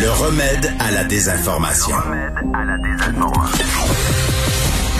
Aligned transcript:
Le 0.00 0.10
remède 0.10 0.72
à 0.78 0.92
la 0.92 1.02
désinformation. 1.02 1.96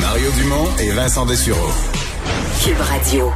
Mario 0.01 0.29
Dumont 0.37 0.67
et 0.83 0.91
Vincent 0.91 1.25
Dessureau. 1.25 1.71
Cube 2.65 2.81
Radio. 2.81 3.31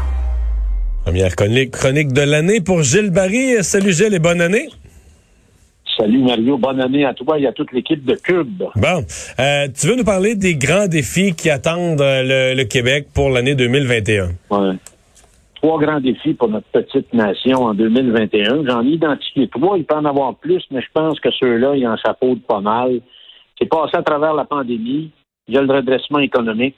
Première 1.05 1.37
chronique, 1.37 1.71
chronique 1.71 2.13
de 2.13 2.23
l'année 2.23 2.61
pour 2.61 2.83
Gilles 2.83 3.11
Barry. 3.11 3.63
Salut 3.63 3.93
Gilles 3.93 4.15
et 4.15 4.19
bonne 4.19 4.41
année. 4.41 4.71
Salut 5.97 6.25
Mario, 6.25 6.59
bonne 6.59 6.81
année 6.81 7.05
à 7.05 7.15
toi 7.15 7.39
et 7.39 7.47
à 7.47 7.53
toute 7.53 7.71
l'équipe 7.73 8.05
de 8.05 8.17
Cube. 8.17 8.65
Bon, 8.75 9.05
euh, 9.39 9.69
tu 9.73 9.87
veux 9.87 9.95
nous 9.95 10.05
parler 10.05 10.35
des 10.35 10.57
grands 10.57 10.89
défis 10.89 11.33
qui 11.33 11.49
attendent 11.49 12.01
euh, 12.01 12.55
le, 12.57 12.65
Québec 12.65 13.07
pour 13.15 13.31
l'année 13.31 13.55
2021? 13.55 14.31
Ouais. 14.51 14.75
Trois 15.63 15.79
grands 15.79 16.01
défis 16.01 16.35
pour 16.35 16.49
notre 16.49 16.67
petite 16.73 17.15
nation 17.15 17.63
en 17.63 17.75
2021. 17.75 18.67
J'en 18.67 18.85
ai 18.85 18.91
identifié 18.91 19.47
trois, 19.47 19.79
il 19.79 19.85
peut 19.85 19.95
en 19.95 20.05
avoir 20.05 20.35
plus, 20.35 20.61
mais 20.73 20.81
je 20.81 20.89
pense 20.93 21.21
que 21.21 21.31
ceux-là, 21.31 21.77
ils 21.77 21.87
en 21.87 21.97
chapeautent 21.97 22.45
pas 22.49 22.61
mal. 22.61 23.01
C'est 23.57 23.69
passé 23.69 23.97
à 23.97 24.03
travers 24.03 24.35
la 24.35 24.45
pandémie, 24.45 25.13
il 25.47 25.55
y 25.55 25.59
a 25.59 25.63
le 25.63 25.73
redressement 25.73 26.19
économique, 26.19 26.75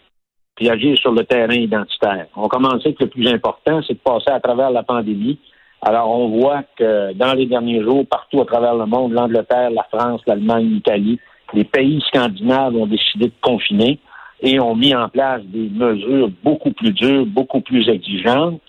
puis 0.55 0.69
agir 0.69 0.99
sur 0.99 1.13
le 1.13 1.25
terrain 1.25 1.55
identitaire. 1.55 2.27
On 2.37 2.47
commence 2.47 2.85
avec 2.85 3.01
le 3.01 3.07
plus 3.07 3.27
important, 3.29 3.81
c'est 3.87 3.95
de 3.95 4.01
passer 4.01 4.31
à 4.31 4.41
travers 4.41 4.71
la 4.71 4.83
pandémie. 4.83 5.39
Alors, 5.81 6.11
on 6.11 6.39
voit 6.39 6.63
que 6.77 7.15
dans 7.15 7.33
les 7.33 7.47
derniers 7.47 7.83
jours, 7.83 8.05
partout 8.07 8.43
à 8.43 8.45
travers 8.45 8.75
le 8.75 8.85
monde, 8.85 9.13
l'Angleterre, 9.13 9.71
la 9.71 9.85
France, 9.85 10.21
l'Allemagne, 10.27 10.67
l'Italie, 10.67 11.19
les 11.55 11.65
pays 11.65 12.03
scandinaves 12.09 12.77
ont 12.77 12.87
décidé 12.87 13.27
de 13.29 13.41
confiner 13.41 13.99
et 14.43 14.61
ont 14.61 14.77
mis 14.77 14.95
en 14.95 15.09
place 15.09 15.41
des 15.45 15.71
mesures 15.71 16.29
beaucoup 16.43 16.73
plus 16.73 16.93
dures, 16.93 17.25
beaucoup 17.25 17.63
plus 17.63 17.89
exigeantes. 17.89 18.61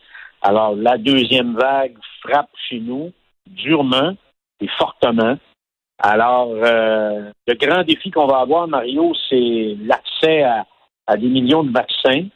Alors, 0.48 0.76
la 0.76 1.00
deuxième 1.00 1.56
vague 1.56 1.96
frappe 2.22 2.52
chez 2.70 2.80
nous 2.80 3.12
durement 3.48 4.14
et 4.62 4.68
fortement. 4.78 5.38
Alors, 5.98 6.52
euh, 6.54 7.32
le 7.48 7.54
grand 7.56 7.82
défi 7.82 8.12
qu'on 8.12 8.28
va 8.28 8.42
avoir, 8.42 8.68
Mario, 8.68 9.12
c'est 9.28 9.76
l'accès 9.82 10.44
à, 10.44 11.18
des 11.18 11.30
millions 11.30 11.64
de 11.64 11.72
vaccins. 11.72 12.28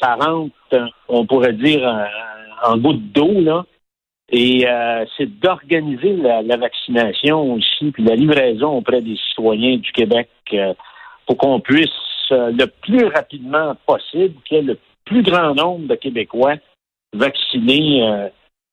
Ça 0.00 0.14
rentre, 0.14 0.54
on 1.08 1.26
pourrait 1.26 1.52
dire, 1.52 1.86
en, 2.64 2.78
goutte 2.78 3.12
d'eau, 3.12 3.42
là. 3.42 3.66
Et 4.30 4.66
euh, 4.66 5.04
c'est 5.18 5.26
d'organiser 5.26 6.16
la, 6.16 6.56
vaccination 6.56 7.52
aussi, 7.52 7.90
puis 7.90 8.02
la 8.02 8.14
livraison 8.14 8.78
auprès 8.78 9.02
des 9.02 9.18
citoyens 9.28 9.76
du 9.76 9.92
Québec 9.92 10.30
euh, 10.54 10.72
pour 11.26 11.36
qu'on 11.36 11.60
puisse 11.60 11.90
le 12.30 12.64
plus 12.64 13.04
rapidement 13.08 13.76
possible, 13.84 14.40
qu'il 14.46 14.56
y 14.56 14.60
ait 14.60 14.62
le 14.62 14.78
plus 15.04 15.22
grand 15.22 15.54
nombre 15.54 15.86
de 15.86 15.96
Québécois 15.96 16.54
vaccinés 17.12 18.30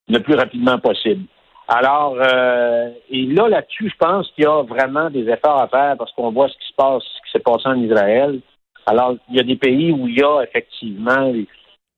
le 0.08 0.20
plus 0.20 0.36
rapidement 0.36 0.80
possible. 0.80 1.26
Alors, 1.68 2.18
et 2.18 3.26
là, 3.28 3.48
là-dessus, 3.48 3.90
je 3.90 3.98
pense 3.98 4.30
qu'il 4.32 4.46
y 4.46 4.48
a 4.48 4.64
vraiment 4.64 5.10
des 5.10 5.30
efforts 5.30 5.62
à 5.62 5.68
faire 5.68 5.98
parce 5.98 6.12
qu'on 6.14 6.32
voit 6.32 6.48
ce 6.50 6.58
qui 6.58 6.68
se 6.68 6.76
passe, 6.76 7.04
ce 7.04 7.26
qui 7.26 7.32
s'est 7.34 7.44
passé 7.44 7.68
en 7.68 7.82
Israël. 7.82 8.40
Alors, 8.86 9.16
il 9.30 9.36
y 9.36 9.40
a 9.40 9.44
des 9.44 9.56
pays 9.56 9.92
où 9.92 10.08
il 10.08 10.18
y 10.18 10.24
a 10.24 10.42
effectivement 10.42 11.32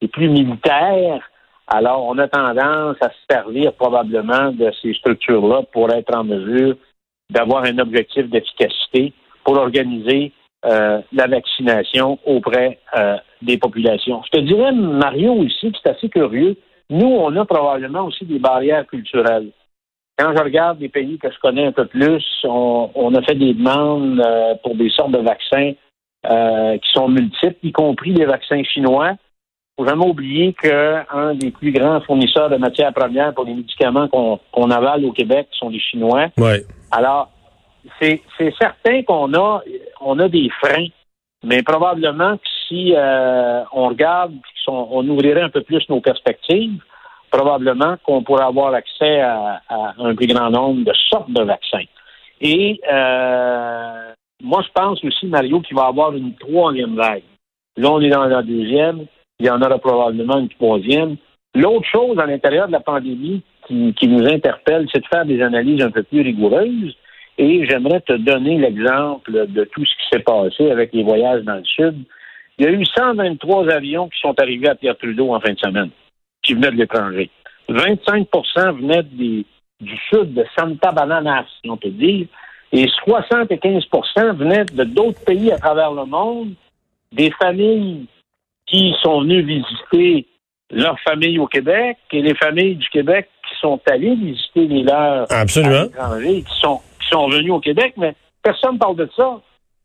les 0.01 0.07
plus 0.07 0.29
militaires, 0.29 1.21
alors, 1.73 2.05
on 2.05 2.17
a 2.17 2.27
tendance 2.27 2.97
à 2.99 3.09
se 3.09 3.15
servir 3.29 3.71
probablement 3.73 4.51
de 4.51 4.69
ces 4.81 4.93
structures-là 4.93 5.63
pour 5.71 5.89
être 5.89 6.13
en 6.13 6.25
mesure 6.25 6.75
d'avoir 7.29 7.63
un 7.63 7.77
objectif 7.79 8.29
d'efficacité 8.29 9.13
pour 9.45 9.57
organiser 9.57 10.33
euh, 10.65 11.01
la 11.11 11.27
vaccination 11.27 12.19
auprès 12.25 12.79
euh, 12.97 13.17
des 13.41 13.57
populations. 13.57 14.21
Je 14.25 14.39
te 14.39 14.43
dirais, 14.43 14.71
Mario, 14.71 15.43
ici, 15.43 15.71
c'est 15.81 15.89
assez 15.89 16.09
curieux. 16.09 16.55
Nous, 16.89 17.07
on 17.07 17.35
a 17.35 17.45
probablement 17.45 18.05
aussi 18.05 18.25
des 18.25 18.39
barrières 18.39 18.85
culturelles. 18.85 19.51
Quand 20.17 20.35
je 20.35 20.43
regarde 20.43 20.79
les 20.79 20.89
pays 20.89 21.17
que 21.17 21.31
je 21.31 21.39
connais 21.39 21.65
un 21.65 21.71
peu 21.71 21.85
plus, 21.85 22.23
on, 22.43 23.15
a 23.15 23.21
fait 23.23 23.35
des 23.35 23.53
demandes 23.53 24.19
euh, 24.19 24.55
pour 24.61 24.75
des 24.75 24.89
sortes 24.89 25.11
de 25.11 25.19
vaccins 25.19 25.73
qui 26.23 26.91
sont 26.93 27.07
multiples, 27.07 27.57
y 27.63 27.71
compris 27.71 28.13
les 28.13 28.25
vaccins 28.25 28.61
chinois 28.63 29.15
faut 29.81 29.87
jamais 29.87 30.05
oublier 30.05 30.53
qu'un 30.53 31.35
des 31.35 31.51
plus 31.51 31.71
grands 31.71 32.01
fournisseurs 32.01 32.49
de 32.49 32.57
matières 32.57 32.93
premières 32.93 33.33
pour 33.33 33.45
les 33.45 33.53
médicaments 33.53 34.07
qu'on 34.07 34.69
avale 34.69 35.05
au 35.05 35.11
Québec 35.11 35.47
sont 35.51 35.69
les 35.69 35.79
Chinois. 35.79 36.27
Ouais. 36.37 36.63
Alors, 36.91 37.31
c'est 37.99 38.53
certain 38.59 39.03
qu'on 39.03 39.33
a, 39.33 39.63
on 39.99 40.19
a 40.19 40.29
des 40.29 40.49
freins, 40.61 40.87
mais 41.43 41.63
probablement 41.63 42.37
que 42.37 42.47
si 42.67 42.93
euh, 42.95 43.63
on 43.73 43.89
regarde, 43.89 44.33
on, 44.67 45.07
ouvrirait 45.09 45.41
un 45.41 45.49
peu 45.49 45.61
plus 45.61 45.87
nos 45.89 46.01
perspectives, 46.01 46.81
probablement 47.29 47.95
qu'on 48.03 48.23
pourrait 48.23 48.45
avoir 48.45 48.73
accès 48.73 49.21
à, 49.21 49.61
un 49.97 50.15
plus 50.15 50.27
grand 50.27 50.49
nombre 50.49 50.85
de 50.85 50.93
sortes 51.09 51.31
de 51.31 51.43
vaccins. 51.43 51.85
Et 52.39 52.79
euh, 52.91 54.11
moi, 54.41 54.63
je 54.65 54.71
pense 54.73 55.03
aussi, 55.03 55.27
Mario, 55.27 55.61
qu'il 55.61 55.75
va 55.75 55.85
y 55.85 55.87
avoir 55.87 56.13
une 56.13 56.35
troisième 56.35 56.95
vague. 56.95 57.23
Là, 57.77 57.91
on 57.91 58.01
est 58.01 58.09
dans 58.09 58.25
la 58.25 58.41
deuxième 58.41 59.05
il 59.41 59.47
y 59.47 59.49
en 59.49 59.61
aura 59.61 59.79
probablement 59.79 60.37
une 60.37 60.49
troisième. 60.49 61.17
L'autre 61.55 61.87
chose 61.91 62.17
à 62.19 62.27
l'intérieur 62.27 62.67
de 62.67 62.73
la 62.73 62.79
pandémie 62.79 63.41
qui, 63.67 64.07
nous 64.07 64.27
interpelle, 64.27 64.87
c'est 64.91 64.99
de 64.99 65.07
faire 65.07 65.25
des 65.25 65.41
analyses 65.41 65.81
un 65.81 65.89
peu 65.89 66.03
plus 66.03 66.21
rigoureuses. 66.21 66.95
Et 67.41 67.65
j'aimerais 67.65 68.01
te 68.01 68.13
donner 68.13 68.59
l'exemple 68.59 69.47
de 69.47 69.63
tout 69.63 69.83
ce 69.83 69.91
qui 69.95 70.09
s'est 70.11 70.23
passé 70.23 70.69
avec 70.69 70.93
les 70.93 71.01
voyages 71.01 71.41
dans 71.41 71.55
le 71.55 71.65
Sud. 71.65 72.03
Il 72.59 72.65
y 72.65 72.67
a 72.67 72.71
eu 72.71 72.85
123 72.85 73.67
avions 73.71 74.09
qui 74.09 74.19
sont 74.19 74.39
arrivés 74.39 74.69
à 74.69 74.75
Pierre 74.75 74.95
Trudeau 74.95 75.33
en 75.33 75.39
fin 75.39 75.53
de 75.53 75.57
semaine, 75.57 75.89
qui 76.43 76.53
venaient 76.53 76.69
de 76.69 76.77
l'étranger. 76.77 77.31
25% 77.67 78.77
venaient 78.77 79.01
du 79.01 79.97
sud 80.11 80.35
de 80.35 80.45
Santa 80.55 80.91
Banana, 80.91 81.43
si 81.63 81.67
on 81.67 81.77
peut 81.77 81.89
dire, 81.89 82.27
et 82.71 82.85
75% 83.07 84.35
venaient 84.35 84.65
de 84.65 84.83
d'autres 84.83 85.25
pays 85.25 85.51
à 85.51 85.57
travers 85.57 85.91
le 85.93 86.05
monde, 86.05 86.53
des 87.11 87.31
familles 87.41 88.05
qui 88.67 88.93
sont 89.01 89.21
venus 89.21 89.45
visiter 89.45 90.27
leur 90.69 90.99
famille 90.99 91.39
au 91.39 91.47
Québec 91.47 91.97
et 92.11 92.21
les 92.21 92.35
familles 92.35 92.75
du 92.75 92.87
Québec 92.89 93.29
qui 93.49 93.59
sont 93.59 93.81
allées 93.89 94.15
visiter 94.15 94.67
les 94.67 94.83
leurs 94.83 95.25
Absolument. 95.31 95.87
qui 95.87 95.95
sont, 95.95 96.43
qui 96.45 96.59
sont 96.61 96.81
venus 97.27 97.51
au 97.51 97.59
Québec, 97.59 97.93
mais 97.97 98.15
personne 98.41 98.75
ne 98.75 98.79
parle 98.79 98.95
de 98.95 99.09
ça. 99.15 99.41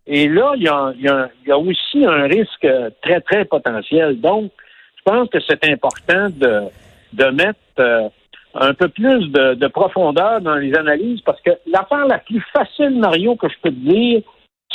Et 0.06 0.28
là, 0.28 0.52
il 0.56 0.62
y, 0.62 0.68
a, 0.68 1.58
aussi 1.58 2.04
un 2.04 2.24
risque 2.24 2.66
très, 3.02 3.20
très 3.20 3.44
potentiel. 3.44 4.20
Donc, 4.20 4.52
je 4.96 5.02
pense 5.04 5.28
que 5.28 5.38
c'est 5.40 5.68
important 5.68 6.28
de, 6.30 6.64
de 7.12 7.24
mettre 7.26 7.58
euh, 7.80 8.08
un 8.54 8.72
peu 8.74 8.88
plus 8.88 9.28
de, 9.30 9.54
de, 9.54 9.66
profondeur 9.66 10.40
dans 10.40 10.54
les 10.56 10.74
analyses 10.74 11.20
parce 11.22 11.40
que 11.42 11.50
l'affaire 11.66 12.06
la 12.06 12.18
plus 12.18 12.42
facile, 12.52 12.98
Mario, 12.98 13.34
que 13.36 13.48
je 13.48 13.54
peux 13.62 13.70
te 13.70 13.74
dire, 13.74 14.22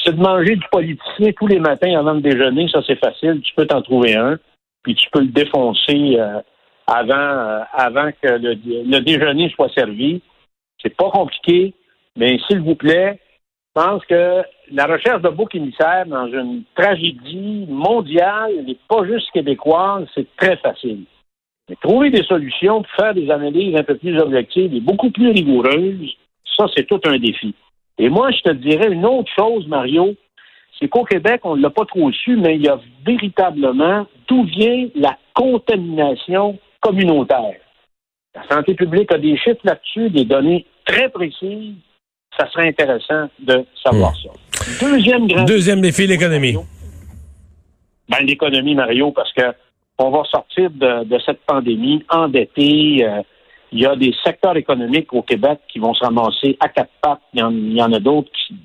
c'est 0.04 0.16
de 0.16 0.22
manger 0.22 0.56
du 0.56 0.66
politicien 0.72 1.32
tous 1.38 1.48
les 1.48 1.60
matins 1.60 1.98
avant 1.98 2.14
le 2.14 2.22
déjeuner, 2.22 2.68
ça 2.70 2.82
c'est 2.86 3.00
facile. 3.00 3.42
Tu 3.42 3.54
peux 3.56 3.66
t'en 3.66 3.82
trouver 3.82 4.16
un, 4.16 4.38
puis 4.84 4.96
tu 4.96 5.10
peux 5.12 5.22
le 5.22 5.28
défoncer 5.28 6.18
euh, 6.20 6.42
avant, 6.88 7.14
euh, 7.14 7.60
avant 7.74 8.10
que 8.22 8.28
le, 8.28 9.00
déjeuner 9.00 9.50
soit 9.50 9.74
servi. 9.74 10.22
C'est 10.82 10.96
pas 10.96 11.10
compliqué, 11.12 11.74
mais 12.18 12.38
s'il 12.48 12.62
vous 12.62 12.76
plaît, 12.76 13.20
je 13.76 13.82
pense 13.82 14.06
que 14.06 14.42
la 14.72 14.86
recherche 14.86 15.22
de 15.22 15.30
bouc 15.30 15.56
émissaire 15.56 16.06
dans 16.06 16.28
une 16.28 16.64
tragédie 16.76 17.66
mondiale, 17.70 18.52
n'est 18.66 18.78
pas 18.88 19.06
juste 19.06 19.32
québécoise, 19.32 20.08
c'est 20.14 20.28
très 20.36 20.58
facile. 20.58 21.06
Mais 21.70 21.78
trouver 21.78 22.10
des 22.10 22.24
solutions 22.24 22.82
pour 22.82 22.92
faire 22.94 23.14
des 23.14 23.30
analyses 23.32 23.76
un 23.76 23.84
peu 23.84 23.96
plus 23.96 24.20
objectives 24.20 24.74
et 24.74 24.82
beaucoup 24.82 25.10
plus 25.10 25.30
rigoureuses, 25.30 26.18
ça, 26.58 26.66
c'est 26.76 26.86
tout 26.86 27.00
un 27.06 27.18
défi. 27.18 27.56
Et 27.98 28.10
moi, 28.10 28.32
je 28.32 28.42
te 28.42 28.52
dirais 28.52 28.92
une 28.92 29.06
autre 29.06 29.32
chose, 29.38 29.68
Mario, 29.68 30.16
c'est 30.80 30.90
qu'au 30.90 31.04
Québec, 31.04 31.42
on 31.44 31.56
ne 31.56 31.62
l'a 31.62 31.70
pas 31.70 31.86
trop 31.86 32.12
su, 32.12 32.36
mais 32.36 32.56
il 32.56 32.66
y 32.66 32.68
a 32.68 32.80
véritablement 33.06 34.06
d'où 34.28 34.44
vient 34.44 34.88
la 34.96 35.18
contamination 35.34 36.58
communautaire. 36.82 37.56
La 38.36 38.48
santé 38.50 38.74
publique 38.74 39.14
a 39.14 39.18
des 39.18 39.38
chiffres 39.38 39.62
là-dessus, 39.64 40.10
des 40.10 40.26
données 40.26 40.66
très 40.86 41.10
précises. 41.10 41.76
Ça 42.42 42.50
serait 42.50 42.70
intéressant 42.70 43.30
de 43.40 43.64
savoir 43.84 44.14
hmm. 44.14 44.30
ça. 44.56 44.88
Deuxième 44.88 45.28
grand 45.28 45.44
Deuxième 45.44 45.80
défi, 45.80 46.08
l'économie. 46.08 46.56
Ben, 48.10 48.26
l'économie, 48.26 48.74
Mario, 48.74 49.12
parce 49.12 49.32
que 49.34 49.44
on 50.00 50.10
va 50.10 50.24
sortir 50.24 50.72
de, 50.72 51.20
cette 51.24 51.42
pandémie 51.46 52.04
endetté, 52.10 53.06
euh, 53.06 53.22
il 53.72 53.82
y 53.82 53.86
a 53.86 53.96
des 53.96 54.12
secteurs 54.26 54.58
économiques 54.58 55.14
au 55.14 55.22
Québec 55.22 55.60
qui 55.72 55.78
vont 55.78 55.94
se 55.94 56.04
ramasser 56.04 56.58
à 56.60 56.70
quatre 56.70 56.90
pattes. 57.00 57.22
Il 57.36 57.42
y 57.78 57.84
en, 57.84 57.94
a 57.94 58.00
d'autres 58.00 58.32
qui 58.32 58.56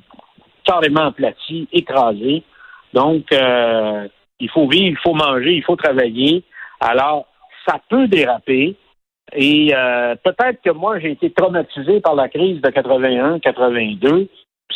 carrément 0.64 1.08
aplatis, 1.08 1.68
écrasés. 1.70 2.44
Donc, 2.94 3.30
euh, 3.32 4.08
il 4.40 4.48
faut 4.48 4.66
vivre, 4.66 4.86
il 4.86 4.98
faut 5.02 5.12
manger, 5.12 5.52
il 5.52 5.62
faut 5.62 5.76
travailler. 5.76 6.44
Alors, 6.80 7.26
ça 7.68 7.78
peut 7.90 8.08
déraper. 8.08 8.74
Et 9.32 9.74
euh, 9.74 10.14
peut-être 10.22 10.62
que 10.62 10.70
moi, 10.70 10.98
j'ai 11.00 11.12
été 11.12 11.30
traumatisé 11.30 12.00
par 12.00 12.14
la 12.14 12.28
crise 12.28 12.60
de 12.60 12.68
81-82. 12.68 14.28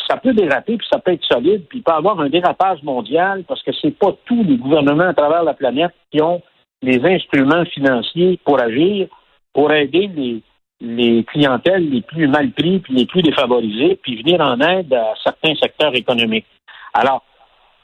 Ça 0.07 0.17
peut 0.17 0.33
déraper, 0.33 0.77
puis 0.77 0.87
ça 0.91 0.99
peut 0.99 1.13
être 1.13 1.23
solide, 1.23 1.65
puis 1.69 1.79
il 1.79 1.83
peut 1.83 1.91
avoir 1.91 2.19
un 2.19 2.29
dérapage 2.29 2.83
mondial 2.83 3.43
parce 3.47 3.61
que 3.63 3.71
c'est 3.81 3.97
pas 3.97 4.13
tous 4.25 4.43
les 4.43 4.57
gouvernements 4.57 5.09
à 5.09 5.13
travers 5.13 5.43
la 5.43 5.53
planète 5.53 5.93
qui 6.11 6.21
ont 6.21 6.41
les 6.81 7.03
instruments 7.05 7.65
financiers 7.65 8.39
pour 8.43 8.59
agir 8.59 9.07
pour 9.53 9.71
aider 9.71 10.41
les 10.79 11.23
clientèles 11.25 11.89
les 11.89 12.01
plus 12.01 12.27
mal 12.27 12.51
pris 12.51 12.79
puis 12.79 12.93
les 12.93 13.05
plus 13.05 13.21
défavorisés, 13.21 13.99
puis 14.01 14.21
venir 14.21 14.41
en 14.41 14.59
aide 14.59 14.93
à 14.93 15.13
certains 15.23 15.55
secteurs 15.55 15.95
économiques. 15.95 16.47
Alors, 16.93 17.23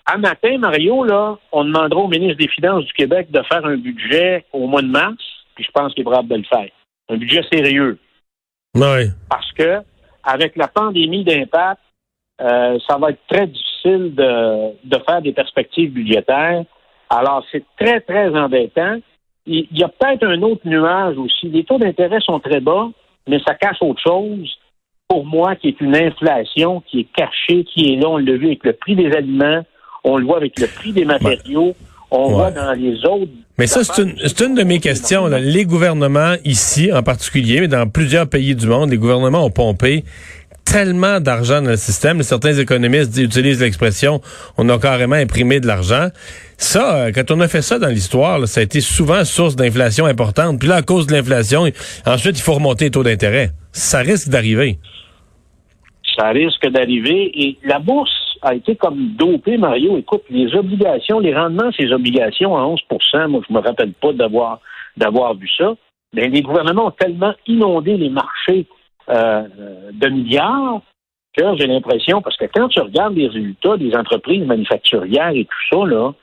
à 0.06 0.18
matin, 0.18 0.58
Mario, 0.58 1.04
là, 1.04 1.38
on 1.52 1.66
demandera 1.66 2.00
au 2.00 2.08
ministre 2.08 2.38
des 2.38 2.48
Finances 2.48 2.86
du 2.86 2.94
Québec 2.94 3.30
de 3.30 3.42
faire 3.44 3.66
un 3.66 3.76
budget 3.76 4.46
au 4.54 4.68
mois 4.68 4.82
de 4.82 4.88
mars, 4.88 5.18
puis 5.58 5.66
je 5.66 5.72
pense 5.72 5.92
qu'il 5.94 6.02
est 6.02 6.06
probable 6.06 6.30
de 6.30 6.36
le 6.36 6.44
faire. 6.44 6.70
Un 7.10 7.18
budget 7.18 7.42
sérieux. 7.52 7.98
Oui. 8.76 9.10
Parce 9.28 9.52
que, 9.54 9.80
avec 10.24 10.56
la 10.56 10.68
pandémie 10.68 11.24
d'impact, 11.24 11.82
euh, 12.42 12.78
ça 12.88 12.98
va 13.00 13.10
être 13.10 13.26
très 13.28 13.48
difficile 13.48 14.14
de, 14.14 14.88
de 14.88 15.04
faire 15.04 15.22
des 15.24 15.34
perspectives 15.34 15.92
budgétaires. 15.92 16.64
Alors, 17.10 17.44
c'est 17.52 17.64
très, 17.80 18.02
très 18.02 18.30
embêtant. 18.38 18.98
Il 19.48 19.66
y 19.72 19.84
a 19.84 19.88
peut-être 19.88 20.28
un 20.28 20.42
autre 20.44 20.62
nuage 20.66 21.18
aussi. 21.18 21.48
Les 21.50 21.64
taux 21.64 21.80
d'intérêt 21.80 22.20
sont 22.20 22.40
très 22.40 22.60
bas, 22.60 22.90
mais 23.28 23.40
ça 23.48 23.56
cache 23.56 23.78
autre 23.82 24.02
chose. 24.06 24.60
Pour 25.08 25.26
moi, 25.26 25.56
qui 25.56 25.70
est 25.70 25.82
une 25.82 25.96
inflation 25.96 26.82
qui 26.82 27.00
est 27.00 27.08
cachée, 27.16 27.64
qui 27.64 27.94
est 27.94 27.96
là, 27.96 28.10
on 28.10 28.18
l'a 28.18 28.34
vu 28.34 28.48
avec 28.48 28.64
le 28.64 28.74
prix 28.74 28.96
des 28.96 29.12
aliments, 29.14 29.64
on 30.04 30.18
le 30.18 30.26
voit 30.26 30.38
avec 30.38 30.60
le 30.60 30.68
prix 30.68 30.92
des 30.92 31.06
matériaux, 31.06 31.74
on 32.12 32.28
Ouais. 32.28 32.34
voit 32.34 32.52
dans 32.52 32.72
les 32.74 32.96
autres. 33.06 33.32
Mais 33.58 33.68
ça, 33.68 33.84
c'est 33.84 34.02
une, 34.04 34.16
c'est 34.26 34.40
une 34.42 34.56
de 34.56 34.64
mes 34.64 34.80
questions. 34.80 35.28
là. 35.28 35.40
Les 35.40 35.66
gouvernements 35.66 36.36
ici, 36.46 36.92
en 36.94 37.04
particulier, 37.04 37.62
mais 37.62 37.68
dans 37.68 37.88
plusieurs 37.90 38.28
pays 38.30 38.56
du 38.56 38.68
monde, 38.68 38.92
les 38.92 38.98
gouvernements 38.98 39.44
ont 39.46 39.50
pompé 39.52 40.04
tellement 40.64 41.20
d'argent 41.22 41.62
dans 41.62 41.72
le 41.72 41.78
système. 41.78 42.22
Certains 42.24 42.54
économistes 42.58 43.18
utilisent 43.18 43.62
l'expression 43.62 44.22
on 44.58 44.68
a 44.70 44.78
carrément 44.78 45.16
imprimé 45.16 45.60
de 45.62 45.66
l'argent. 45.68 46.10
Ça, 46.58 46.96
euh, 46.96 47.12
quand 47.16 47.32
on 47.32 47.40
a 47.40 47.48
fait 47.48 47.62
ça 47.62 47.80
dans 47.80 47.88
l'histoire, 47.88 48.46
ça 48.48 48.60
a 48.60 48.64
été 48.64 48.82
souvent 48.82 49.24
source 49.24 49.56
d'inflation 49.56 50.06
importante. 50.06 50.60
Puis 50.60 50.68
là, 50.68 50.76
à 50.76 50.82
cause 50.82 51.08
de 51.08 51.14
l'inflation, 51.14 51.66
ensuite, 52.06 52.38
il 52.38 52.42
faut 52.42 52.54
remonter 52.54 52.86
les 52.86 52.92
taux 52.92 53.04
d'intérêt. 53.04 53.52
Ça 53.72 54.00
risque 54.00 54.28
d'arriver. 54.30 54.78
ça 56.18 56.30
risque 56.30 56.68
d'arriver. 56.72 57.32
Et 57.36 57.58
la 57.64 57.80
bourse 57.80 58.12
a 58.42 58.56
été 58.56 58.76
comme 58.76 59.16
dopée, 59.16 59.58
Mario. 59.58 59.98
Écoute, 59.98 60.24
les 60.30 60.54
obligations, 60.56 61.20
les 61.20 61.36
rendements, 61.36 61.72
ces 61.78 61.92
obligations 61.92 62.58
à 62.58 62.62
11% 62.62 63.28
moi, 63.28 63.42
je 63.48 63.54
me 63.54 63.60
rappelle 63.60 63.94
pas 63.94 64.14
d'avoir 64.14 64.60
d'avoir 64.96 65.36
vu 65.36 65.50
ça. 65.58 65.76
Mais 66.14 66.28
les 66.28 66.42
gouvernements 66.42 66.88
ont 66.88 66.92
tellement 66.92 67.34
inondé 67.46 67.98
les 67.98 68.10
marchés 68.10 68.66
euh, 69.10 69.44
de 69.92 70.10
milliards 70.10 70.82
que 71.38 71.44
j'ai 71.58 71.68
l'impression, 71.68 72.22
parce 72.22 72.36
que 72.38 72.46
quand 72.46 72.68
tu 72.70 72.80
regardes 72.80 73.16
les 73.16 73.28
résultats 73.28 73.78
des 73.78 73.96
entreprises 73.96 74.46
manufacturières 74.46 75.30
et 75.30 75.46
tout 75.46 75.78
ça, 75.78 75.86
là, 75.86 76.14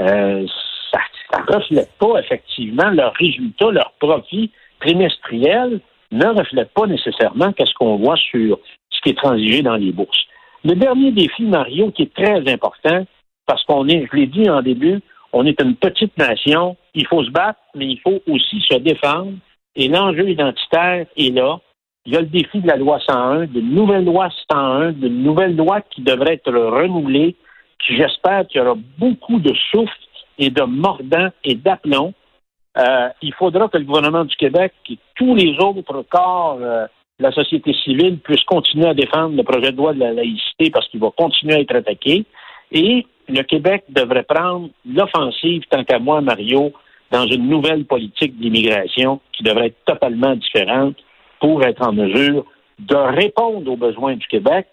euh, 0.00 0.46
ça 0.92 1.40
ne 1.40 1.54
reflète 1.54 1.90
pas 1.98 2.18
effectivement 2.18 2.90
leurs 2.90 3.14
résultats, 3.14 3.70
leurs 3.70 3.92
profits 4.00 4.50
trimestriels 4.80 5.80
ne 6.12 6.26
reflètent 6.26 6.72
pas 6.72 6.86
nécessairement 6.86 7.52
qu'est-ce 7.52 7.74
qu'on 7.74 7.96
voit 7.96 8.16
sur 8.16 8.58
ce 8.90 9.00
qui 9.02 9.10
est 9.10 9.18
transigé 9.18 9.62
dans 9.62 9.76
les 9.76 9.92
bourses. 9.92 10.26
Le 10.64 10.74
dernier 10.74 11.12
défi, 11.12 11.44
Mario, 11.44 11.90
qui 11.90 12.02
est 12.02 12.14
très 12.14 12.50
important, 12.52 13.06
parce 13.46 13.62
qu'on 13.64 13.88
est, 13.88 14.06
je 14.10 14.16
l'ai 14.16 14.26
dit 14.26 14.48
en 14.50 14.62
début, 14.62 15.00
on 15.32 15.44
est 15.44 15.60
une 15.60 15.76
petite 15.76 16.16
nation, 16.18 16.76
il 16.94 17.06
faut 17.06 17.22
se 17.24 17.30
battre, 17.30 17.60
mais 17.74 17.86
il 17.86 18.00
faut 18.00 18.20
aussi 18.28 18.60
se 18.68 18.76
défendre. 18.78 19.32
Et 19.74 19.88
l'enjeu 19.88 20.28
identitaire 20.28 21.06
est 21.16 21.34
là. 21.34 21.60
Il 22.06 22.14
y 22.14 22.16
a 22.16 22.20
le 22.20 22.26
défi 22.26 22.60
de 22.60 22.66
la 22.66 22.76
loi 22.76 22.98
101, 23.06 23.46
d'une 23.46 23.74
nouvelle 23.74 24.04
loi 24.04 24.30
101, 24.50 24.92
d'une 24.92 25.22
nouvelle 25.22 25.56
loi 25.56 25.80
qui 25.82 26.02
devrait 26.02 26.34
être 26.34 26.52
renouvelée, 26.52 27.36
qui 27.84 27.96
j'espère 27.96 28.46
qu'il 28.46 28.60
y 28.60 28.64
aura 28.64 28.76
beaucoup 28.98 29.38
de 29.38 29.52
souffle 29.70 29.92
et 30.38 30.50
de 30.50 30.62
mordant 30.62 31.28
et 31.44 31.54
d'aplomb. 31.54 32.14
Euh, 32.78 33.08
il 33.22 33.32
faudra 33.34 33.68
que 33.68 33.78
le 33.78 33.84
gouvernement 33.84 34.24
du 34.24 34.36
Québec 34.36 34.72
et 34.88 34.98
tous 35.16 35.34
les 35.34 35.58
autres 35.58 36.02
corps 36.08 36.58
euh, 36.60 36.86
la 37.18 37.32
société 37.32 37.72
civile 37.84 38.18
puissent 38.18 38.44
continuer 38.44 38.88
à 38.88 38.94
défendre 38.94 39.36
le 39.36 39.42
projet 39.42 39.72
de 39.72 39.76
loi 39.76 39.94
de 39.94 40.00
la 40.00 40.12
laïcité 40.12 40.70
parce 40.70 40.88
qu'il 40.88 41.00
va 41.00 41.10
continuer 41.16 41.54
à 41.54 41.60
être 41.60 41.74
attaqué. 41.74 42.24
Et 42.72 43.06
le 43.28 43.42
Québec 43.42 43.84
devrait 43.88 44.24
prendre 44.24 44.68
l'offensive, 44.84 45.62
tant 45.70 45.84
qu'à 45.84 45.98
moi, 45.98 46.20
Mario, 46.20 46.72
dans 47.10 47.26
une 47.26 47.48
nouvelle 47.48 47.84
politique 47.84 48.38
d'immigration 48.38 49.20
qui 49.32 49.42
devrait 49.42 49.68
être 49.68 49.84
totalement 49.84 50.34
différente 50.36 50.96
pour 51.40 51.62
être 51.64 51.86
en 51.86 51.92
mesure 51.92 52.44
de 52.78 52.96
répondre 52.96 53.70
aux 53.70 53.76
besoins 53.76 54.16
du 54.16 54.26
Québec, 54.26 54.66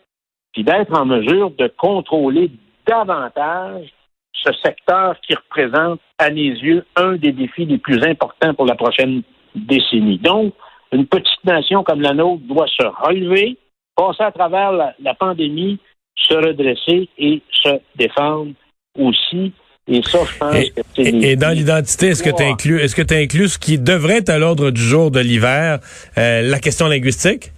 puis 0.51 0.63
d'être 0.63 0.93
en 0.97 1.05
mesure 1.05 1.51
de 1.51 1.71
contrôler 1.77 2.51
davantage 2.85 3.87
ce 4.33 4.51
secteur 4.63 5.15
qui 5.21 5.35
représente, 5.35 6.01
à 6.17 6.29
mes 6.29 6.49
yeux, 6.49 6.85
un 6.95 7.13
des 7.13 7.31
défis 7.31 7.65
les 7.65 7.77
plus 7.77 8.03
importants 8.03 8.53
pour 8.53 8.65
la 8.65 8.75
prochaine 8.75 9.21
décennie. 9.55 10.17
Donc, 10.17 10.53
une 10.93 11.05
petite 11.05 11.43
nation 11.43 11.83
comme 11.83 12.01
la 12.01 12.13
nôtre 12.13 12.43
doit 12.47 12.67
se 12.67 12.83
relever, 12.83 13.57
passer 13.95 14.23
à 14.23 14.31
travers 14.31 14.71
la, 14.71 14.93
la 15.01 15.13
pandémie, 15.13 15.79
se 16.15 16.33
redresser 16.35 17.09
et 17.17 17.41
se 17.51 17.69
défendre 17.95 18.51
aussi. 18.97 19.51
Et 19.87 20.01
ça, 20.03 20.19
je 20.23 20.37
pense 20.37 20.55
Et, 20.55 20.69
que 20.69 20.81
c'est 20.95 21.01
et- 21.03 21.31
et 21.31 21.35
dans 21.35 21.49
l'identité, 21.49 22.07
est-ce 22.07 22.23
que 22.23 22.29
tu 22.29 22.43
inclus, 22.43 22.79
est-ce 22.79 22.95
que 22.95 23.01
tu 23.01 23.13
inclus 23.15 23.49
ce 23.49 23.59
qui 23.59 23.77
devrait 23.77 24.17
être 24.19 24.29
à 24.29 24.39
l'ordre 24.39 24.71
du 24.71 24.81
jour 24.81 25.11
de 25.11 25.19
l'hiver, 25.19 25.79
euh, 26.17 26.41
la 26.41 26.59
question 26.59 26.87
linguistique? 26.87 27.51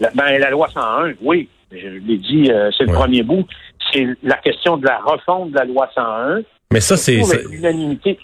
La, 0.00 0.10
ben, 0.14 0.38
la 0.38 0.50
loi 0.50 0.68
101, 0.72 1.12
oui. 1.22 1.48
Je 1.70 1.88
l'ai 1.88 2.18
dit, 2.18 2.50
euh, 2.50 2.70
c'est 2.76 2.84
le 2.84 2.90
Ouais. 2.90 2.96
premier 2.96 3.22
bout. 3.22 3.44
C'est 3.92 4.06
la 4.22 4.36
question 4.36 4.76
de 4.76 4.86
la 4.86 4.98
refonte 5.00 5.50
de 5.50 5.56
la 5.58 5.64
loi 5.64 5.90
101. 5.94 6.42
Mais 6.72 6.80
ça, 6.80 6.96
c'est. 6.96 7.20
L'unanimité, 7.50 8.18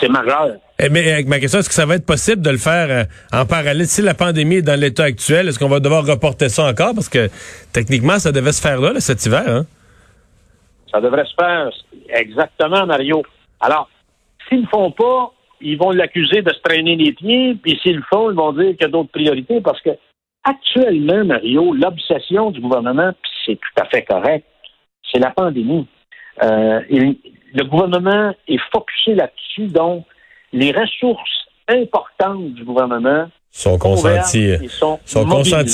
c'est 0.00 0.08
majeur. 0.08 0.56
Eh, 0.78 0.88
Mais 0.88 1.12
avec 1.12 1.28
ma 1.28 1.38
question, 1.38 1.60
est-ce 1.60 1.68
que 1.68 1.74
ça 1.74 1.86
va 1.86 1.96
être 1.96 2.06
possible 2.06 2.42
de 2.42 2.50
le 2.50 2.58
faire 2.58 2.88
euh, 2.90 3.04
en 3.32 3.46
parallèle? 3.46 3.86
Si 3.86 4.02
la 4.02 4.14
pandémie 4.14 4.56
est 4.56 4.62
dans 4.62 4.78
l'état 4.78 5.04
actuel, 5.04 5.48
est-ce 5.48 5.58
qu'on 5.58 5.68
va 5.68 5.80
devoir 5.80 6.06
reporter 6.06 6.48
ça 6.48 6.64
encore? 6.64 6.94
Parce 6.94 7.08
que 7.08 7.28
techniquement, 7.72 8.18
ça 8.18 8.32
devait 8.32 8.52
se 8.52 8.60
faire 8.60 8.80
là, 8.80 8.92
là, 8.92 9.00
cet 9.00 9.24
hiver. 9.24 9.44
Hein? 9.46 9.66
Ça 10.90 11.00
devrait 11.00 11.24
se 11.24 11.34
faire 11.38 11.70
exactement, 12.08 12.86
Mario. 12.86 13.22
Alors, 13.60 13.88
s'ils 14.48 14.62
le 14.62 14.66
font 14.68 14.90
pas, 14.90 15.32
ils 15.60 15.78
vont 15.78 15.90
l'accuser 15.90 16.42
de 16.42 16.52
se 16.52 16.60
traîner 16.60 16.96
les 16.96 17.12
pieds, 17.12 17.56
puis 17.62 17.78
s'ils 17.82 17.96
le 17.96 18.04
font, 18.10 18.30
ils 18.30 18.36
vont 18.36 18.52
dire 18.52 18.70
qu'il 18.72 18.82
y 18.82 18.84
a 18.84 18.88
d'autres 18.88 19.12
priorités, 19.12 19.60
parce 19.60 19.80
que 19.80 19.90
actuellement, 20.44 21.24
Mario, 21.24 21.72
l'obsession 21.72 22.50
du 22.50 22.60
gouvernement, 22.60 23.12
puis 23.22 23.32
c'est 23.46 23.56
tout 23.56 23.82
à 23.82 23.86
fait 23.86 24.02
correct, 24.02 24.44
c'est 25.10 25.20
la 25.20 25.30
pandémie. 25.30 25.86
Euh, 26.42 26.80
le 27.54 27.64
gouvernement 27.64 28.34
est 28.48 28.60
focusé 28.72 29.14
là-dessus, 29.14 29.66
donc 29.68 30.04
les 30.52 30.72
ressources 30.72 31.30
importantes 31.68 32.54
du 32.54 32.64
gouvernement 32.64 33.26
Sont 33.50 33.78
et 34.62 34.68
sont, 34.68 34.98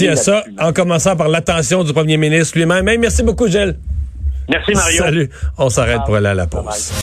à 0.09 0.17
ça, 0.17 0.45
en 0.59 0.73
commençant 0.73 1.17
par 1.17 1.29
l'attention 1.29 1.85
du 1.85 1.93
premier 1.93 2.17
ministre 2.17 2.59
lui-même. 2.59 2.88
Hey, 2.88 2.99
merci 2.99 3.23
beaucoup, 3.23 3.47
Gilles. 3.47 3.76
Merci, 4.49 4.73
Mario. 4.75 5.02
Salut. 5.02 5.31
On 5.59 5.69
s'arrête 5.69 6.00
pour 6.05 6.17
aller 6.17 6.29
à 6.29 6.35
la 6.35 6.47
Bye 6.47 6.62
pause. 6.62 6.64
bye. 6.64 6.97